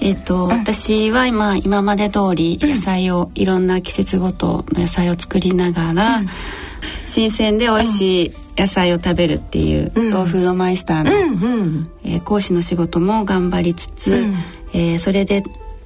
[0.00, 6.26] えっ、ー、と、うん、私は今今まで通り野菜を、うん、いろんな季節ごとの野菜を作りながら、うん
[7.06, 14.34] 新鮮で美味しい野菜を食べるっていう、うん、ローフードマイスターの、うんうん、えー、講師の仕事も頑張りつつ、うん、
[14.72, 15.42] えー、それで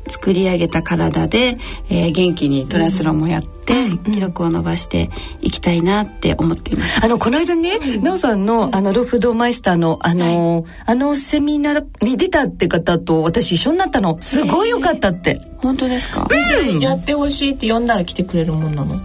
[0.09, 1.59] 作り上げた体で、
[1.90, 7.05] えー、元気にトラスロンもやって、うん、記録を伸ばしていきたいなって思っています。
[7.05, 14.16] あのこの間ね、な、お、さんのあのロフドマイスターのあの、はい、あのセミナーに出たって方と私一緒になったの。
[14.22, 15.40] すごい良かったって。
[15.59, 16.28] 本当ですか？
[16.30, 19.01] うん、やってほしいって呼んだら来てくれるもんなの？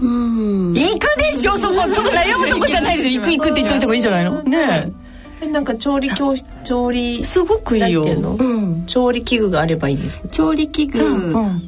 [0.00, 0.72] うん。
[0.74, 1.58] 行くでしょ？
[1.58, 3.22] そこそこ悩むとこじゃないでしょ？
[3.22, 4.42] 行く行くって言っといた方がいいじゃないの？
[4.42, 4.92] ね。
[5.40, 5.46] え。
[5.46, 10.98] なんか調理教室調理すごくいいよ、うん、調理器具があればいいです調理器具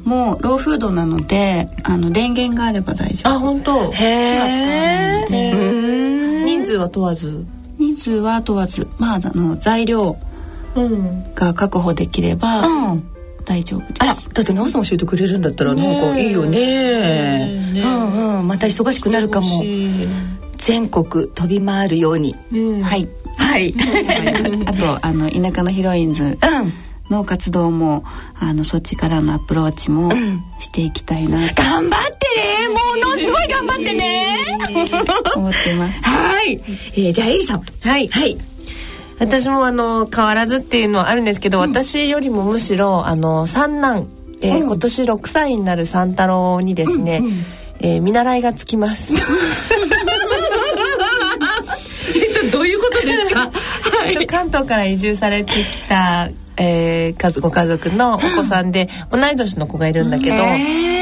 [0.03, 3.33] もローフードなのであの電源があれば大丈夫。
[3.33, 3.79] あ本当？
[3.93, 7.45] へえ人数は問わず？
[7.77, 8.89] 人数は問わず。
[8.97, 10.17] まああの材料
[11.35, 13.07] が確保できれば、うん
[13.51, 17.73] 大丈夫あらだってなおさん教えてくれるんだったらなんかいいよね。
[17.73, 18.47] ねうんうん。
[18.47, 19.61] また忙しくなるかも。
[20.57, 23.09] 全国飛び回るように、うん、はい。
[23.37, 23.73] はい。
[24.65, 26.37] あとあの田舎のヒロインズ
[27.09, 28.05] の活動も
[28.39, 30.09] あのそっちからのアプローチも
[30.59, 32.69] していきたいな、うん、頑張ってね。
[32.69, 34.37] ものすごい頑張ってね。
[35.35, 36.01] 思ってます。
[36.05, 36.61] はい、
[36.93, 37.63] えー、じゃあエリさん。
[37.81, 38.07] はい。
[38.07, 38.37] はい
[39.21, 44.07] 私もあの変わらずっていうのはあるんですけど、うん、私よりもむしろあの三男、
[44.41, 47.33] えー、うん、今年6歳になる三太郎にですね、うんうん、
[47.81, 49.13] えー、見習いがつきます。
[52.15, 61.00] えっとどういうことですか、はい、関東から移住されてきた、えー、ご家族のお子さんで同い年の子がいるんだけど、ね、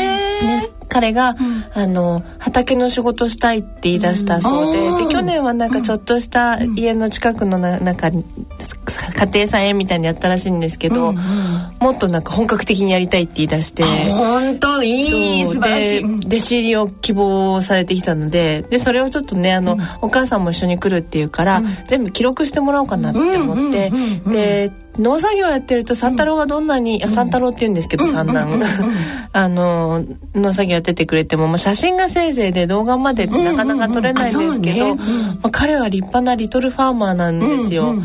[0.90, 13.84] 彼が、うん、あの畑の仕事したいって言い出したそうでうん、で去年はなんかちょっとした家の近くのななんか家庭菜園みたいにやったらしいんですけど、もっとなんか本格的にやりたいって言い出して。
[13.84, 16.04] 本当いい素晴らしい。
[16.04, 23.92] 弟子入りを希望されてきたのででそれをちょっとねあの、お母さんも一緒に来るっていうから、全部記録してもらおうかなって思って、
[24.30, 28.60] で農作業やってると三太郎がどんなに、うん、三太郎って言うんですけど、三男
[29.32, 30.04] あの
[30.36, 35.04] 農作業やっててくれても、まあ、写真がせいぜいで動画までってなかなか撮れないんですけど、ま
[35.44, 37.96] あ、彼は立派なリトルファーマーなんですよ。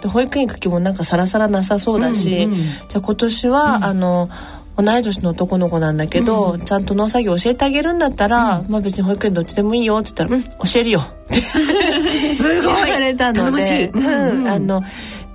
[0.00, 2.48] で保育園行く気もなんかさらさらなさそうだし、
[2.88, 4.28] じゃあ今年は、あの
[4.76, 10.42] 同い年の男の子なんだけど、うん、ちゃんと農作業教えてあげるんだったら、うん、まあ別に保育園どっちでもいいよって言ったら「うん。
[10.42, 14.82] 教えるよ」っ てすごい言われたので、うん、あの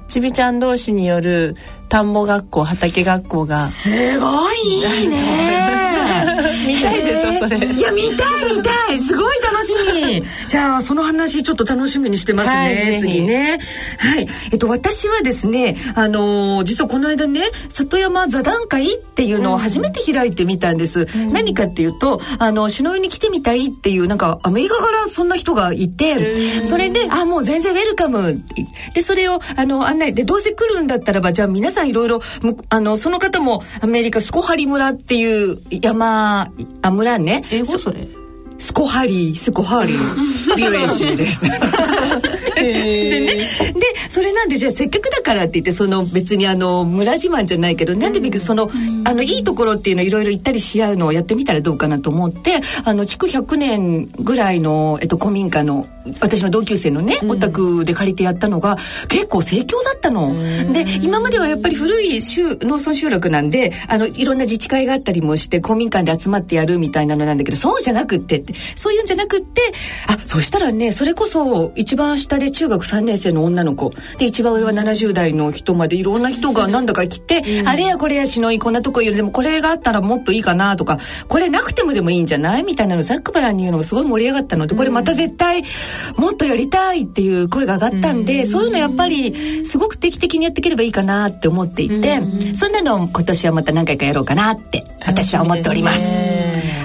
[0.09, 1.55] ちびちゃん同士による
[1.87, 3.67] 田んぼ学校畑学校が。
[3.67, 6.25] すごいいいね。
[6.67, 7.57] 見たいでしょそれ。
[7.59, 8.99] いや見たい見たい。
[8.99, 9.73] すごい楽し
[10.05, 10.23] み。
[10.47, 13.59] じゃあその話ちょっと楽しみにしてますね、はい、次ね。
[13.97, 14.27] はい。
[14.51, 28.41] えっと私はですねあのー、実はこの間ね里山座談会っていうのを初めて開いてみたんです、うん、何かっていうとあの篠上に来てみたいっていうなんかアメリカからそんな人がいてそれであもう全然ウェルカム。
[28.93, 32.21] でそれをあの案内でどうせ来るんだったらばじゃあ皆さんいろいろ
[32.69, 36.51] あのその方もアメリカスコハリ村っていう山
[36.81, 37.43] あ村ね。
[37.51, 37.77] 英語？
[37.77, 38.18] それ
[38.59, 41.41] スコハリースコハリービオ中です。
[42.55, 43.45] でねで
[44.09, 48.69] それなんでじゃあせっかくだからって言ってその別にあの村自慢じゃないけどなんでその
[49.05, 55.87] あのいいところっていうのいろいろ行ったりし合うのをやってみたらどうかなと思ってあの築100年ぐらいの、えっと、古民家の
[56.19, 60.33] 私の同級生のねお宅で借りてやったのが結構盛況だったの。
[60.73, 62.19] で今まではやっぱり古い
[62.61, 69.61] 農村集落なんであのいろんな自治会があったりもして公民館で集まってやるみたいなのなんだけどそうじゃなくってってそういうんじゃなくって
[70.07, 73.91] あそしたらねそれこそ一番下で中学3年生の女の子。
[74.17, 79.15] で一番上は70代の人までいろんな人が何だか来て、うん、あれやこれやしのいこんなとこいる。
[79.15, 85.63] でもこれがあったらもっといいかなとかこれなくてもでもいいんじゃないみたいなのざっくばらんに言うのがすごい盛り上がったのでこれまた絶対
[86.17, 96.03] もっとやりたいっていう声が上がったんで、うん、そういうのやっぱりすごく定期的にやっていければいいかなって思っていて、うん、そんなの今年はまた何回かやろうかなって私は思っております。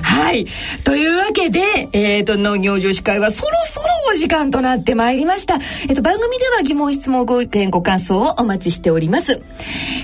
[0.02, 0.46] はい。
[0.84, 5.58] というわけで、えっ、ー、と、農業女子会はそろそろお時間となってまいりました。
[5.88, 9.40] えっ、と、番組では疑問、質問、ご意見、ご感想をお待ちしております。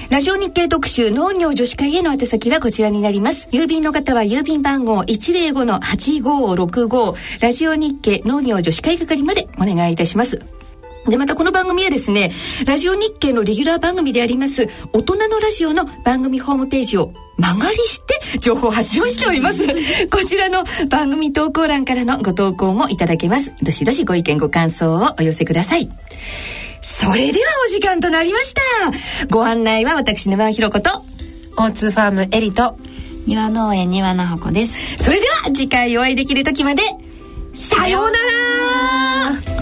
[0.08, 3.48] ラジオ日経特集農業女子会への宛先はこちらになります。
[3.52, 10.40] 郵便の方は郵便番号105-8565ラジオ日経農業女子会係までお願いいたします。
[11.09, 12.30] で、またこの番組はですね、
[12.66, 19.66] ラジオ日経のレギュラー番組であります、大人のラジオの番組ホームページを曲がりして情報発信をしております。
[20.11, 23.53] こちらの番組投稿欄からのご投稿もいただけます。
[23.62, 25.90] どしどしご意見ご感想をお寄せください。
[26.82, 28.61] それではお時間となりました。
[29.30, 31.05] ご案内は私沼尾ひろこと、
[31.57, 32.76] 大津ファームエリと、
[33.26, 34.76] 庭農園庭のほこです。
[34.98, 36.82] それでは次回お会いできる時まで、
[37.55, 39.59] さようなら